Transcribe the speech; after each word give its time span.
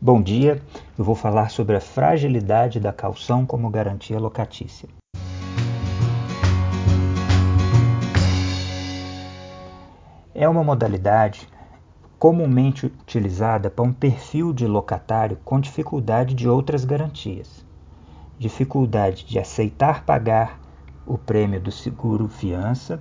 Bom 0.00 0.22
dia, 0.22 0.62
eu 0.96 1.04
vou 1.04 1.16
falar 1.16 1.50
sobre 1.50 1.74
a 1.74 1.80
fragilidade 1.80 2.78
da 2.78 2.92
calção 2.92 3.44
como 3.44 3.68
garantia 3.68 4.16
locatícia. 4.16 4.88
É 10.32 10.48
uma 10.48 10.62
modalidade 10.62 11.48
comumente 12.16 12.86
utilizada 12.86 13.68
para 13.68 13.84
um 13.84 13.92
perfil 13.92 14.52
de 14.52 14.68
locatário 14.68 15.36
com 15.44 15.58
dificuldade 15.58 16.32
de 16.32 16.48
outras 16.48 16.84
garantias. 16.84 17.66
Dificuldade 18.38 19.26
de 19.26 19.36
aceitar 19.36 20.04
pagar 20.04 20.60
o 21.04 21.18
prêmio 21.18 21.60
do 21.60 21.72
seguro 21.72 22.28
fiança 22.28 23.00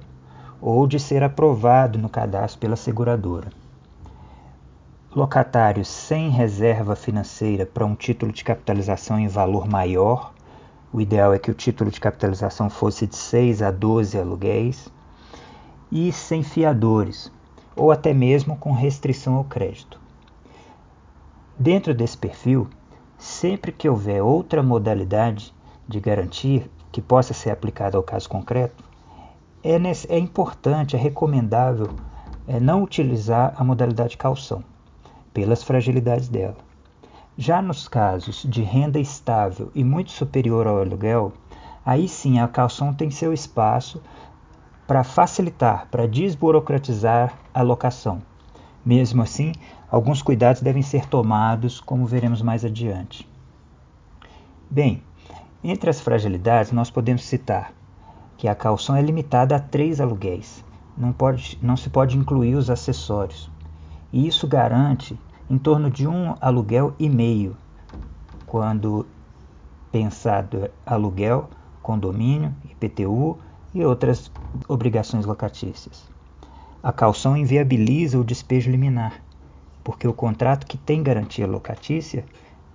ou 0.59 0.87
de 0.87 0.99
ser 0.99 1.21
aprovado 1.21 1.99
no 1.99 2.09
cadastro 2.09 2.59
pela 2.59 2.75
seguradora 2.75 3.49
locatários 5.17 5.87
sem 5.87 6.29
reserva 6.29 6.95
financeira 6.95 7.65
para 7.65 7.83
um 7.83 7.95
título 7.95 8.31
de 8.31 8.43
capitalização 8.43 9.17
em 9.17 9.27
valor 9.27 9.67
maior. 9.67 10.31
O 10.93 11.01
ideal 11.01 11.33
é 11.33 11.39
que 11.39 11.49
o 11.49 11.55
título 11.55 11.89
de 11.89 11.99
capitalização 11.99 12.69
fosse 12.69 13.07
de 13.07 13.15
6 13.15 13.63
a 13.63 13.71
12 13.71 14.19
aluguéis. 14.19 14.87
E 15.91 16.11
sem 16.11 16.43
fiadores, 16.43 17.31
ou 17.75 17.91
até 17.91 18.13
mesmo 18.13 18.57
com 18.57 18.71
restrição 18.71 19.33
ao 19.33 19.43
crédito. 19.43 19.99
Dentro 21.57 21.95
desse 21.95 22.15
perfil, 22.15 22.67
sempre 23.17 23.71
que 23.71 23.89
houver 23.89 24.21
outra 24.21 24.61
modalidade 24.61 25.51
de 25.87 25.99
garantia 25.99 26.69
que 26.91 27.01
possa 27.01 27.33
ser 27.33 27.49
aplicada 27.49 27.97
ao 27.97 28.03
caso 28.03 28.29
concreto, 28.29 28.83
é, 29.63 29.77
é 30.09 30.19
importante, 30.19 30.95
é 30.95 30.99
recomendável 30.99 31.89
é, 32.47 32.59
não 32.59 32.83
utilizar 32.83 33.55
a 33.57 33.63
modalidade 33.63 34.15
calção 34.15 34.63
pelas 35.37 35.61
fragilidades 35.61 36.27
dela. 36.27 36.57
Já 37.37 37.61
nos 37.61 37.87
casos 37.87 38.43
de 38.49 38.63
renda 38.63 38.99
estável 38.99 39.71
e 39.75 39.83
muito 39.83 40.09
superior 40.09 40.65
ao 40.65 40.79
aluguel, 40.79 41.31
aí 41.85 42.07
sim 42.07 42.39
a 42.39 42.47
calção 42.47 42.91
tem 42.91 43.11
seu 43.11 43.31
espaço 43.31 44.01
para 44.87 45.03
facilitar, 45.03 45.89
para 45.91 46.07
desburocratizar 46.07 47.37
a 47.53 47.61
locação. 47.61 48.19
Mesmo 48.83 49.21
assim, 49.21 49.51
alguns 49.91 50.23
cuidados 50.23 50.59
devem 50.59 50.81
ser 50.81 51.05
tomados, 51.05 51.79
como 51.79 52.07
veremos 52.07 52.41
mais 52.41 52.65
adiante. 52.65 53.29
Bem, 54.67 55.03
entre 55.63 55.87
as 55.87 56.01
fragilidades 56.01 56.71
nós 56.71 56.89
podemos 56.89 57.23
citar 57.23 57.73
que 58.37 58.47
a 58.47 58.55
calção 58.55 58.95
é 58.95 59.03
limitada 59.03 59.55
a 59.55 59.59
três 59.59 60.01
aluguéis, 60.01 60.65
não, 60.97 61.13
pode, 61.13 61.59
não 61.61 61.77
se 61.77 61.91
pode 61.91 62.17
incluir 62.17 62.55
os 62.55 62.71
acessórios. 62.71 63.51
E 64.11 64.25
isso 64.25 64.47
garante 64.47 65.19
em 65.49 65.57
torno 65.57 65.89
de 65.89 66.05
um 66.05 66.35
aluguel 66.41 66.93
e 66.99 67.07
meio, 67.07 67.55
quando 68.45 69.05
pensado 69.89 70.69
aluguel, 70.85 71.49
condomínio, 71.81 72.53
IPTU 72.69 73.37
e 73.73 73.85
outras 73.85 74.29
obrigações 74.67 75.25
locatícias. 75.25 76.03
A 76.83 76.91
calção 76.91 77.37
inviabiliza 77.37 78.19
o 78.19 78.25
despejo 78.25 78.69
liminar, 78.69 79.21
porque 79.85 80.05
o 80.05 80.13
contrato 80.13 80.67
que 80.67 80.77
tem 80.77 81.01
garantia 81.01 81.47
locatícia 81.47 82.25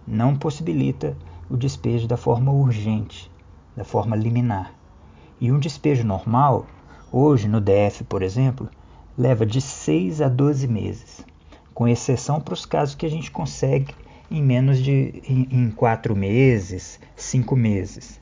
não 0.06 0.34
possibilita 0.34 1.14
o 1.50 1.56
despejo 1.58 2.08
da 2.08 2.16
forma 2.16 2.50
urgente, 2.52 3.30
da 3.76 3.84
forma 3.84 4.16
liminar. 4.16 4.72
E 5.38 5.52
um 5.52 5.58
despejo 5.58 6.06
normal, 6.06 6.64
hoje 7.12 7.48
no 7.48 7.60
DF, 7.60 8.04
por 8.04 8.22
exemplo, 8.22 8.68
leva 9.16 9.44
de 9.44 9.60
6 9.60 10.22
a 10.22 10.28
12 10.28 10.66
meses 10.66 11.31
com 11.74 11.88
exceção 11.88 12.40
para 12.40 12.54
os 12.54 12.66
casos 12.66 12.94
que 12.94 13.06
a 13.06 13.10
gente 13.10 13.30
consegue 13.30 13.94
em 14.30 14.42
menos 14.42 14.78
de 14.78 15.22
em, 15.28 15.48
em 15.50 15.70
quatro 15.70 16.16
meses, 16.16 16.98
cinco 17.14 17.54
meses. 17.54 18.20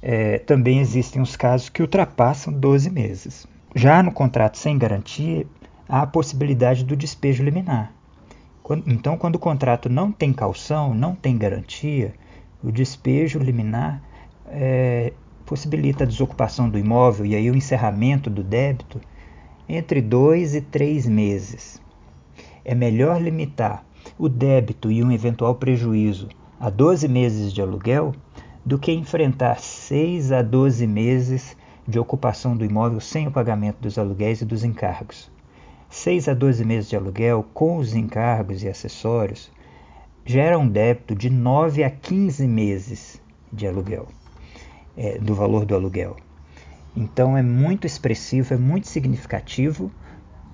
É, 0.00 0.38
também 0.38 0.78
existem 0.78 1.20
os 1.20 1.34
casos 1.34 1.68
que 1.68 1.82
ultrapassam 1.82 2.52
12 2.52 2.90
meses. 2.90 3.46
Já 3.74 4.02
no 4.02 4.12
contrato 4.12 4.56
sem 4.56 4.78
garantia, 4.78 5.44
há 5.88 6.02
a 6.02 6.06
possibilidade 6.06 6.84
do 6.84 6.96
despejo 6.96 7.42
liminar. 7.42 7.92
Quando, 8.62 8.88
então, 8.90 9.16
quando 9.16 9.34
o 9.36 9.40
contrato 9.40 9.88
não 9.88 10.12
tem 10.12 10.32
calção, 10.32 10.94
não 10.94 11.14
tem 11.14 11.36
garantia, 11.36 12.14
o 12.62 12.70
despejo 12.70 13.38
liminar 13.38 14.02
é, 14.46 15.12
possibilita 15.44 16.04
a 16.04 16.06
desocupação 16.06 16.68
do 16.68 16.78
imóvel 16.78 17.26
e 17.26 17.34
aí 17.34 17.50
o 17.50 17.56
encerramento 17.56 18.30
do 18.30 18.44
débito 18.44 19.00
entre 19.68 20.00
dois 20.00 20.54
e 20.54 20.60
três 20.60 21.06
meses 21.06 21.80
é 22.68 22.74
melhor 22.74 23.18
limitar 23.18 23.82
o 24.18 24.28
débito 24.28 24.92
e 24.92 25.02
um 25.02 25.10
eventual 25.10 25.54
prejuízo 25.54 26.28
a 26.60 26.68
12 26.68 27.08
meses 27.08 27.50
de 27.50 27.62
aluguel 27.62 28.14
do 28.62 28.78
que 28.78 28.92
enfrentar 28.92 29.58
6 29.58 30.32
a 30.32 30.42
12 30.42 30.86
meses 30.86 31.56
de 31.86 31.98
ocupação 31.98 32.54
do 32.54 32.66
imóvel 32.66 33.00
sem 33.00 33.26
o 33.26 33.30
pagamento 33.30 33.78
dos 33.80 33.96
aluguéis 33.96 34.42
e 34.42 34.44
dos 34.44 34.64
encargos. 34.64 35.30
6 35.88 36.28
a 36.28 36.34
12 36.34 36.62
meses 36.62 36.90
de 36.90 36.96
aluguel 36.96 37.42
com 37.54 37.78
os 37.78 37.94
encargos 37.94 38.62
e 38.62 38.68
acessórios 38.68 39.50
gera 40.22 40.58
um 40.58 40.68
débito 40.68 41.14
de 41.14 41.30
9 41.30 41.82
a 41.82 41.88
15 41.88 42.46
meses 42.46 43.18
de 43.50 43.66
aluguel, 43.66 44.08
é, 44.94 45.16
do 45.16 45.34
valor 45.34 45.64
do 45.64 45.74
aluguel. 45.74 46.16
Então 46.94 47.34
é 47.34 47.42
muito 47.42 47.86
expressivo, 47.86 48.52
é 48.52 48.58
muito 48.58 48.88
significativo 48.88 49.90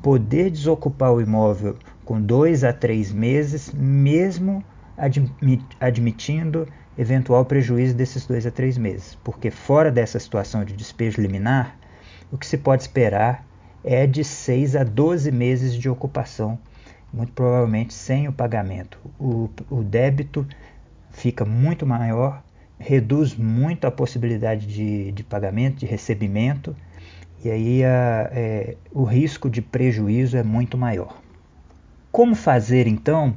poder 0.01 0.49
desocupar 0.51 1.13
o 1.13 1.21
imóvel 1.21 1.77
com 2.05 2.21
dois 2.21 2.65
a 2.65 2.73
três 2.73 3.13
meses, 3.13 3.73
mesmo 3.73 4.65
admitindo 5.81 6.69
eventual 6.97 7.45
prejuízo 7.45 7.95
desses 7.95 8.27
dois 8.27 8.47
a 8.47 8.51
três 8.51 8.79
meses, 8.79 9.19
porque 9.25 9.51
fora 9.51 9.91
dessa 9.91 10.19
situação 10.19 10.65
de 10.65 10.75
despejo 10.75 11.21
liminar, 11.21 11.77
o 12.31 12.39
que 12.39 12.47
se 12.47 12.57
pode 12.57 12.83
esperar 12.83 13.45
é 13.83 14.07
de 14.07 14.25
6 14.25 14.77
a 14.77 14.85
12 14.85 15.31
meses 15.31 15.75
de 15.75 15.89
ocupação, 15.89 16.59
muito 17.13 17.33
provavelmente 17.33 17.93
sem 17.93 18.27
o 18.27 18.33
pagamento. 18.33 18.99
O, 19.19 19.51
o 19.71 19.83
débito 19.83 20.47
fica 21.11 21.45
muito 21.45 21.87
maior, 21.87 22.43
reduz 22.79 23.35
muito 23.35 23.87
a 23.87 23.91
possibilidade 23.91 24.67
de, 24.67 25.13
de 25.13 25.23
pagamento, 25.23 25.79
de 25.79 25.87
recebimento, 25.87 26.75
e 27.45 27.51
aí 27.51 27.85
a, 27.85 28.31
é, 28.33 28.77
o 28.91 29.05
risco 29.05 29.51
de 29.51 29.61
prejuízo 29.61 30.37
é 30.37 30.43
muito 30.43 30.79
maior. 30.79 31.24
Como 32.15 32.37
fazer 32.37 32.87
então 32.87 33.35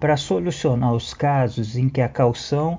para 0.00 0.16
solucionar 0.16 0.92
os 0.92 1.14
casos 1.14 1.76
em 1.76 1.88
que 1.88 2.00
a 2.00 2.08
calção 2.08 2.76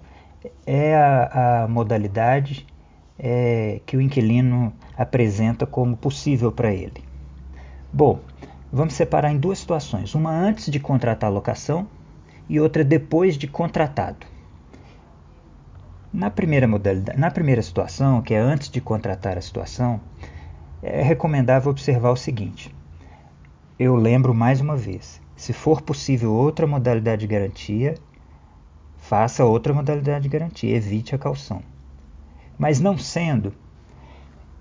é 0.65 0.93
a, 0.93 1.63
a 1.63 1.67
modalidade 1.69 2.67
é, 3.17 3.79
que 3.85 3.95
o 3.95 4.01
inquilino 4.01 4.73
apresenta 4.97 5.65
como 5.65 5.95
possível 5.95 6.51
para 6.51 6.73
ele? 6.73 7.01
Bom, 7.93 8.19
vamos 8.73 8.95
separar 8.95 9.31
em 9.31 9.37
duas 9.37 9.59
situações: 9.59 10.13
uma 10.13 10.31
antes 10.31 10.69
de 10.69 10.81
contratar 10.81 11.29
a 11.29 11.33
locação 11.33 11.87
e 12.49 12.59
outra 12.59 12.83
depois 12.83 13.37
de 13.37 13.47
contratado. 13.47 14.27
Na 16.11 16.29
primeira 16.29 16.67
modalidade, 16.67 17.17
na 17.17 17.31
primeira 17.31 17.61
situação, 17.61 18.21
que 18.21 18.33
é 18.33 18.37
antes 18.37 18.69
de 18.69 18.81
contratar 18.81 19.37
a 19.37 19.41
situação, 19.41 20.01
é 20.83 21.01
recomendável 21.01 21.71
observar 21.71 22.11
o 22.11 22.17
seguinte: 22.17 22.75
eu 23.79 23.95
lembro 23.95 24.33
mais 24.33 24.59
uma 24.59 24.75
vez, 24.75 25.25
se 25.37 25.53
for 25.53 25.81
possível 25.81 26.33
outra 26.33 26.65
modalidade 26.65 27.21
de 27.21 27.27
garantia, 27.27 27.95
faça 28.97 29.45
outra 29.45 29.71
modalidade 29.73 30.23
de 30.23 30.29
garantia, 30.29 30.75
evite 30.75 31.13
a 31.13 31.17
calção. 31.17 31.61
Mas 32.57 32.79
não 32.79 32.97
sendo, 32.97 33.53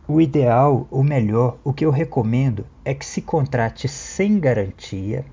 o 0.06 0.20
ideal, 0.20 0.86
o 0.90 1.02
melhor, 1.02 1.56
o 1.64 1.72
que 1.72 1.84
eu 1.84 1.90
recomendo 1.90 2.66
é 2.84 2.94
que 2.94 3.06
se 3.06 3.22
contrate 3.22 3.88
sem 3.88 4.38
garantia 4.38 5.24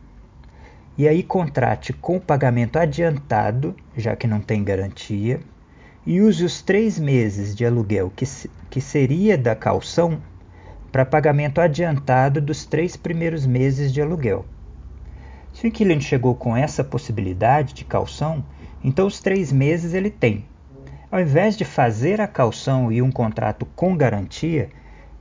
e 0.97 1.07
aí 1.07 1.21
contrate 1.21 1.91
com 1.91 2.19
pagamento 2.19 2.79
adiantado, 2.79 3.75
já 3.97 4.15
que 4.15 4.27
não 4.27 4.39
tem 4.39 4.63
garantia, 4.63 5.41
e 6.05 6.21
use 6.21 6.43
os 6.43 6.61
três 6.61 6.97
meses 6.97 7.55
de 7.55 7.65
aluguel 7.65 8.11
que, 8.15 8.25
que 8.69 8.79
seria 8.79 9.37
da 9.37 9.55
calção 9.55 10.21
para 10.91 11.05
pagamento 11.05 11.59
adiantado 11.59 12.39
dos 12.39 12.65
três 12.65 12.95
primeiros 12.95 13.45
meses 13.45 13.91
de 13.91 14.01
aluguel. 14.01 14.45
Se 15.63 15.69
inquilino 15.69 16.01
chegou 16.01 16.35
com 16.35 16.57
essa 16.57 16.83
possibilidade 16.83 17.73
de 17.73 17.85
calção, 17.85 18.43
então 18.83 19.07
os 19.07 19.21
três 19.21 19.49
meses 19.49 19.93
ele 19.93 20.09
tem. 20.09 20.43
Ao 21.09 21.21
invés 21.21 21.55
de 21.55 21.63
fazer 21.63 22.19
a 22.19 22.27
calção 22.27 22.91
e 22.91 23.01
um 23.01 23.09
contrato 23.09 23.65
com 23.73 23.95
garantia, 23.95 24.67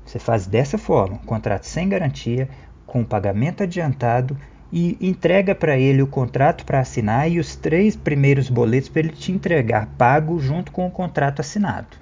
você 0.04 0.18
faz 0.18 0.44
dessa 0.48 0.76
forma: 0.76 1.14
um 1.14 1.26
contrato 1.26 1.62
sem 1.62 1.88
garantia, 1.88 2.48
com 2.84 3.04
pagamento 3.04 3.62
adiantado 3.62 4.36
e 4.72 4.98
entrega 5.00 5.54
para 5.54 5.78
ele 5.78 6.02
o 6.02 6.08
contrato 6.08 6.64
para 6.64 6.80
assinar 6.80 7.30
e 7.30 7.38
os 7.38 7.54
três 7.54 7.94
primeiros 7.94 8.50
boletos 8.50 8.88
para 8.88 8.98
ele 8.98 9.10
te 9.10 9.30
entregar 9.30 9.90
pago 9.96 10.40
junto 10.40 10.72
com 10.72 10.88
o 10.88 10.90
contrato 10.90 11.38
assinado. 11.38 11.96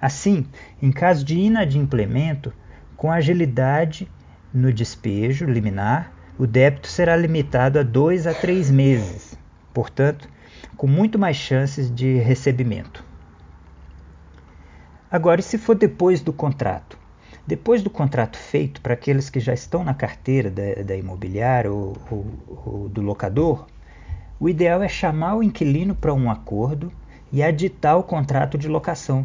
Assim, 0.00 0.44
em 0.82 0.90
caso 0.90 1.24
de 1.24 1.38
inadimplemento, 1.38 2.52
com 2.96 3.12
agilidade 3.12 4.10
no 4.52 4.72
despejo 4.72 5.44
liminar, 5.44 6.12
o 6.38 6.46
débito 6.46 6.88
será 6.88 7.16
limitado 7.16 7.78
a 7.78 7.82
dois 7.82 8.26
a 8.26 8.34
três 8.34 8.70
meses, 8.70 9.38
portanto, 9.72 10.28
com 10.76 10.86
muito 10.86 11.18
mais 11.18 11.36
chances 11.36 11.94
de 11.94 12.18
recebimento. 12.18 13.04
Agora, 15.10 15.40
e 15.40 15.44
se 15.44 15.56
for 15.58 15.76
depois 15.76 16.20
do 16.20 16.32
contrato? 16.32 16.98
Depois 17.46 17.82
do 17.82 17.90
contrato 17.90 18.36
feito, 18.36 18.80
para 18.80 18.94
aqueles 18.94 19.30
que 19.30 19.38
já 19.38 19.54
estão 19.54 19.84
na 19.84 19.94
carteira 19.94 20.50
da, 20.50 20.82
da 20.82 20.96
imobiliária 20.96 21.70
ou, 21.70 21.96
ou, 22.10 22.26
ou 22.66 22.88
do 22.88 23.00
locador, 23.00 23.66
o 24.40 24.48
ideal 24.48 24.82
é 24.82 24.88
chamar 24.88 25.36
o 25.36 25.42
inquilino 25.42 25.94
para 25.94 26.12
um 26.12 26.30
acordo 26.30 26.90
e 27.30 27.42
aditar 27.42 27.96
o 27.96 28.02
contrato 28.02 28.58
de 28.58 28.66
locação. 28.66 29.24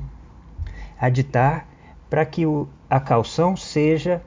Aditar 1.00 1.68
para 2.10 2.26
que 2.26 2.46
o, 2.46 2.68
a 2.90 3.00
calção 3.00 3.56
seja 3.56 4.22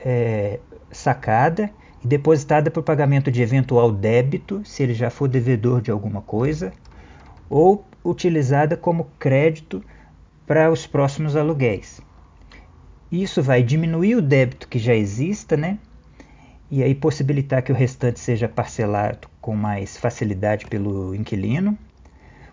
é, 0.00 0.58
sacada 0.90 1.70
e 2.04 2.06
depositada 2.06 2.70
para 2.70 2.80
o 2.80 2.84
pagamento 2.84 3.30
de 3.30 3.42
eventual 3.42 3.90
débito, 3.92 4.62
se 4.64 4.82
ele 4.82 4.94
já 4.94 5.10
for 5.10 5.28
devedor 5.28 5.80
de 5.80 5.90
alguma 5.90 6.20
coisa, 6.20 6.72
ou 7.48 7.84
utilizada 8.04 8.76
como 8.76 9.08
crédito 9.18 9.82
para 10.46 10.70
os 10.70 10.86
próximos 10.86 11.34
aluguéis. 11.36 12.00
Isso 13.10 13.42
vai 13.42 13.62
diminuir 13.62 14.16
o 14.16 14.22
débito 14.22 14.68
que 14.68 14.78
já 14.78 14.94
exista, 14.94 15.56
né? 15.56 15.78
E 16.70 16.82
aí 16.82 16.94
possibilitar 16.94 17.62
que 17.62 17.70
o 17.70 17.74
restante 17.74 18.18
seja 18.18 18.48
parcelado 18.48 19.28
com 19.40 19.54
mais 19.54 19.96
facilidade 19.96 20.66
pelo 20.66 21.14
inquilino. 21.14 21.78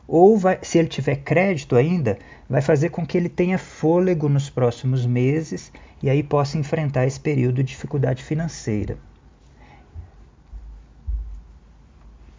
Ou 0.07 0.37
vai, 0.37 0.59
se 0.61 0.77
ele 0.77 0.87
tiver 0.87 1.15
crédito 1.17 1.75
ainda, 1.75 2.19
vai 2.47 2.61
fazer 2.61 2.89
com 2.89 3.05
que 3.05 3.17
ele 3.17 3.29
tenha 3.29 3.57
fôlego 3.57 4.29
nos 4.29 4.49
próximos 4.49 5.05
meses 5.05 5.71
e 6.03 6.09
aí 6.09 6.21
possa 6.21 6.57
enfrentar 6.57 7.07
esse 7.07 7.19
período 7.19 7.55
de 7.55 7.63
dificuldade 7.63 8.23
financeira. 8.23 8.97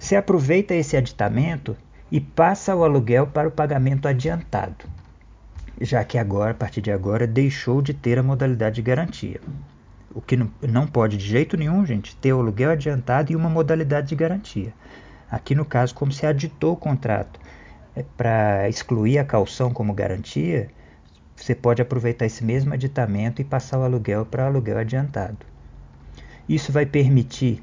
Se 0.04 0.14
aproveita 0.14 0.74
esse 0.74 0.96
aditamento 0.96 1.76
e 2.12 2.20
passa 2.20 2.76
o 2.76 2.84
aluguel 2.84 3.26
para 3.26 3.48
o 3.48 3.50
pagamento 3.50 4.06
adiantado 4.06 4.84
já 5.80 6.04
que 6.04 6.18
agora, 6.18 6.52
a 6.52 6.54
partir 6.54 6.80
de 6.80 6.92
agora, 6.92 7.26
deixou 7.26 7.82
de 7.82 7.92
ter 7.92 8.18
a 8.18 8.22
modalidade 8.22 8.76
de 8.76 8.82
garantia. 8.82 9.40
O 10.14 10.20
que 10.20 10.36
não, 10.36 10.50
não 10.62 10.86
pode 10.86 11.16
de 11.16 11.26
jeito 11.26 11.56
nenhum, 11.56 11.84
gente, 11.84 12.14
ter 12.16 12.32
o 12.32 12.40
aluguel 12.40 12.70
adiantado 12.70 13.32
e 13.32 13.36
uma 13.36 13.50
modalidade 13.50 14.08
de 14.08 14.14
garantia. 14.14 14.72
Aqui 15.30 15.54
no 15.54 15.64
caso, 15.64 15.94
como 15.94 16.12
se 16.12 16.24
aditou 16.24 16.74
o 16.74 16.76
contrato 16.76 17.40
é, 17.96 18.04
para 18.16 18.68
excluir 18.68 19.18
a 19.18 19.24
calção 19.24 19.72
como 19.72 19.92
garantia, 19.92 20.68
você 21.34 21.54
pode 21.54 21.82
aproveitar 21.82 22.26
esse 22.26 22.44
mesmo 22.44 22.72
aditamento 22.72 23.42
e 23.42 23.44
passar 23.44 23.78
o 23.78 23.82
aluguel 23.82 24.24
para 24.24 24.46
aluguel 24.46 24.78
adiantado. 24.78 25.38
Isso 26.48 26.70
vai 26.70 26.86
permitir 26.86 27.60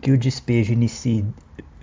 que 0.00 0.10
o 0.10 0.16
despejo 0.16 0.72
inicie, 0.72 1.26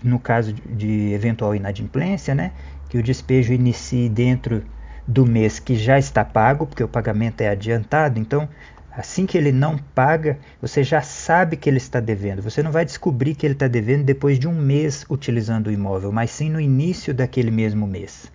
no 0.03 0.19
caso 0.19 0.53
de 0.53 1.11
eventual 1.13 1.55
inadimplência, 1.55 2.35
né, 2.35 2.51
que 2.89 2.97
o 2.97 3.03
despejo 3.03 3.53
inicie 3.53 4.09
dentro 4.09 4.63
do 5.07 5.25
mês 5.25 5.59
que 5.59 5.75
já 5.75 5.97
está 5.97 6.23
pago, 6.23 6.65
porque 6.65 6.83
o 6.83 6.87
pagamento 6.87 7.41
é 7.41 7.49
adiantado, 7.49 8.19
então 8.19 8.47
assim 8.91 9.25
que 9.27 9.37
ele 9.37 9.51
não 9.51 9.77
paga, 9.77 10.39
você 10.59 10.83
já 10.83 11.01
sabe 11.01 11.55
que 11.55 11.69
ele 11.69 11.77
está 11.77 11.99
devendo. 11.99 12.41
Você 12.41 12.63
não 12.63 12.71
vai 12.71 12.83
descobrir 12.83 13.35
que 13.35 13.45
ele 13.45 13.53
está 13.53 13.67
devendo 13.67 14.03
depois 14.03 14.39
de 14.39 14.47
um 14.47 14.53
mês 14.53 15.05
utilizando 15.07 15.67
o 15.67 15.71
imóvel, 15.71 16.11
mas 16.11 16.31
sim 16.31 16.49
no 16.49 16.59
início 16.59 17.13
daquele 17.13 17.51
mesmo 17.51 17.85
mês. 17.85 18.31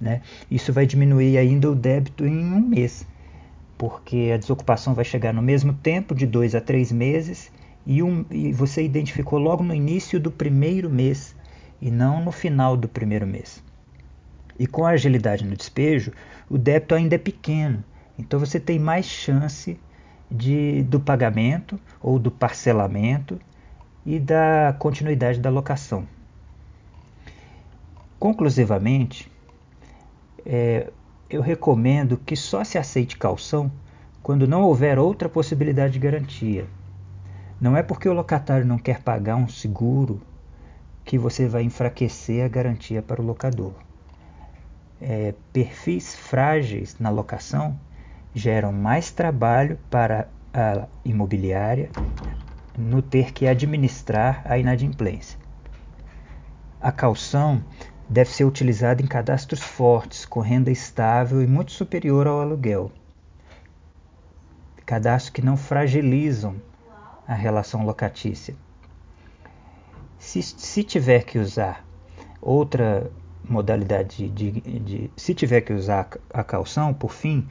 Né? 0.00 0.22
Isso 0.50 0.72
vai 0.72 0.86
diminuir 0.86 1.36
ainda 1.36 1.70
o 1.70 1.74
débito 1.74 2.24
em 2.24 2.44
um 2.44 2.60
mês, 2.60 3.06
porque 3.76 4.30
a 4.32 4.38
desocupação 4.38 4.94
vai 4.94 5.04
chegar 5.04 5.34
no 5.34 5.42
mesmo 5.42 5.74
tempo, 5.74 6.14
de 6.14 6.26
dois 6.26 6.54
a 6.54 6.60
três 6.60 6.90
meses, 6.90 7.52
e, 7.86 8.02
um, 8.02 8.24
e 8.30 8.52
você 8.52 8.82
identificou 8.82 9.38
logo 9.38 9.62
no 9.62 9.74
início 9.74 10.20
do 10.20 10.30
primeiro 10.30 10.90
mês 10.90 11.34
e 11.80 11.90
não 11.90 12.22
no 12.22 12.30
final 12.30 12.76
do 12.76 12.88
primeiro 12.88 13.26
mês. 13.26 13.62
E 14.58 14.66
com 14.66 14.84
a 14.84 14.90
agilidade 14.90 15.44
no 15.44 15.56
despejo, 15.56 16.12
o 16.48 16.58
débito 16.58 16.94
ainda 16.94 17.14
é 17.14 17.18
pequeno. 17.18 17.82
Então 18.18 18.38
você 18.38 18.60
tem 18.60 18.78
mais 18.78 19.06
chance 19.06 19.78
de, 20.30 20.82
do 20.84 21.00
pagamento 21.00 21.80
ou 22.00 22.18
do 22.18 22.30
parcelamento 22.30 23.40
e 24.04 24.18
da 24.18 24.74
continuidade 24.78 25.40
da 25.40 25.50
locação. 25.50 26.06
Conclusivamente, 28.18 29.30
é, 30.44 30.90
eu 31.28 31.40
recomendo 31.40 32.18
que 32.18 32.36
só 32.36 32.62
se 32.62 32.76
aceite 32.76 33.16
calção 33.16 33.72
quando 34.22 34.46
não 34.46 34.62
houver 34.62 34.98
outra 34.98 35.28
possibilidade 35.28 35.94
de 35.94 35.98
garantia. 35.98 36.66
Não 37.60 37.76
é 37.76 37.82
porque 37.82 38.08
o 38.08 38.14
locatário 38.14 38.66
não 38.66 38.78
quer 38.78 39.02
pagar 39.02 39.36
um 39.36 39.48
seguro 39.48 40.20
que 41.04 41.18
você 41.18 41.46
vai 41.46 41.62
enfraquecer 41.62 42.44
a 42.44 42.48
garantia 42.48 43.02
para 43.02 43.20
o 43.20 43.24
locador 43.24 43.74
é, 45.00 45.34
perfis 45.52 46.14
frágeis 46.14 46.96
na 46.98 47.08
locação 47.08 47.78
geram 48.34 48.72
mais 48.72 49.10
trabalho 49.10 49.78
para 49.88 50.28
a 50.52 50.86
imobiliária 51.04 51.90
no 52.76 53.00
ter 53.00 53.32
que 53.32 53.46
administrar 53.46 54.42
a 54.44 54.58
inadimplência. 54.58 55.38
A 56.80 56.92
calção 56.92 57.62
deve 58.08 58.30
ser 58.30 58.44
utilizada 58.44 59.02
em 59.02 59.06
cadastros 59.06 59.60
fortes, 59.60 60.24
com 60.24 60.40
renda 60.40 60.70
estável 60.70 61.42
e 61.42 61.46
muito 61.46 61.72
superior 61.72 62.26
ao 62.26 62.40
aluguel. 62.40 62.90
Cadastros 64.86 65.30
que 65.30 65.42
não 65.42 65.56
fragilizam 65.56 66.56
a 67.30 67.34
relação 67.34 67.84
locatícia. 67.86 68.56
Se, 70.18 70.42
se 70.42 70.82
tiver 70.82 71.22
que 71.22 71.38
usar 71.38 71.86
outra 72.42 73.08
modalidade 73.48 74.28
de, 74.28 74.50
de, 74.50 74.80
de, 74.80 75.10
se 75.16 75.32
tiver 75.32 75.60
que 75.60 75.72
usar 75.72 76.08
a 76.34 76.42
calção, 76.42 76.92
por 76.92 77.12
fim, 77.12 77.48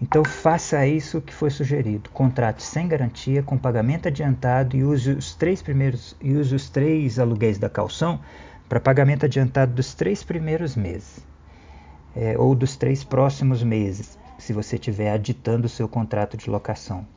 então 0.00 0.24
faça 0.24 0.86
isso 0.86 1.20
que 1.20 1.34
foi 1.34 1.50
sugerido. 1.50 2.08
Contrate 2.10 2.62
sem 2.62 2.86
garantia, 2.86 3.42
com 3.42 3.58
pagamento 3.58 4.06
adiantado 4.06 4.76
e 4.76 4.84
use 4.84 5.10
os 5.10 5.34
três 5.34 5.60
primeiros 5.60 6.16
e 6.22 6.32
use 6.32 6.54
os 6.54 6.70
três 6.70 7.18
aluguéis 7.18 7.58
da 7.58 7.68
calção 7.68 8.20
para 8.68 8.78
pagamento 8.78 9.26
adiantado 9.26 9.74
dos 9.74 9.92
três 9.92 10.22
primeiros 10.22 10.76
meses 10.76 11.18
é, 12.14 12.38
ou 12.38 12.54
dos 12.54 12.76
três 12.76 13.02
próximos 13.02 13.60
meses, 13.60 14.16
se 14.38 14.52
você 14.52 14.76
estiver 14.76 15.10
aditando 15.10 15.64
o 15.64 15.68
seu 15.68 15.88
contrato 15.88 16.36
de 16.36 16.48
locação. 16.48 17.15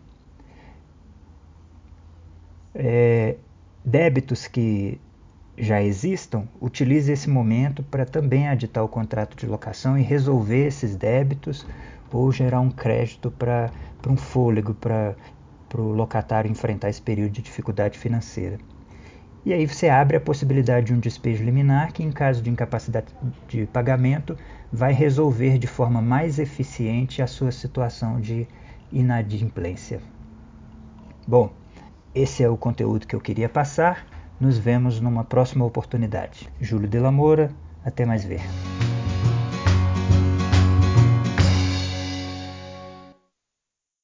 É, 2.81 3.35
débitos 3.83 4.47
que 4.47 4.99
já 5.57 5.83
existam, 5.83 6.47
utilize 6.61 7.11
esse 7.11 7.29
momento 7.29 7.83
para 7.83 8.05
também 8.05 8.47
aditar 8.47 8.83
o 8.83 8.87
contrato 8.87 9.35
de 9.35 9.45
locação 9.45 9.97
e 9.97 10.01
resolver 10.01 10.67
esses 10.67 10.95
débitos 10.95 11.65
ou 12.09 12.31
gerar 12.31 12.61
um 12.61 12.71
crédito 12.71 13.29
para 13.29 13.69
um 14.07 14.15
fôlego 14.15 14.73
para 14.73 15.15
o 15.75 15.91
locatário 15.91 16.49
enfrentar 16.49 16.89
esse 16.89 17.01
período 17.01 17.31
de 17.31 17.41
dificuldade 17.41 17.99
financeira. 17.99 18.57
E 19.45 19.53
aí 19.53 19.65
você 19.65 19.89
abre 19.89 20.15
a 20.15 20.21
possibilidade 20.21 20.87
de 20.87 20.93
um 20.93 20.99
despejo 20.99 21.43
liminar 21.43 21.91
que, 21.91 22.03
em 22.03 22.11
caso 22.11 22.41
de 22.41 22.49
incapacidade 22.49 23.07
de 23.47 23.65
pagamento, 23.65 24.37
vai 24.71 24.93
resolver 24.93 25.57
de 25.57 25.67
forma 25.67 26.01
mais 26.01 26.39
eficiente 26.39 27.21
a 27.21 27.27
sua 27.27 27.51
situação 27.51 28.21
de 28.21 28.47
inadimplência. 28.91 29.99
Bom, 31.27 31.58
esse 32.13 32.43
é 32.43 32.49
o 32.49 32.57
conteúdo 32.57 33.05
que 33.05 33.15
eu 33.15 33.21
queria 33.21 33.49
passar. 33.49 34.05
Nos 34.39 34.57
vemos 34.57 34.99
numa 34.99 35.23
próxima 35.23 35.65
oportunidade. 35.65 36.49
Júlio 36.59 36.87
de 36.87 36.99
la 36.99 37.11
Moura, 37.11 37.51
até 37.83 38.05
mais 38.05 38.23
ver. 38.23 38.41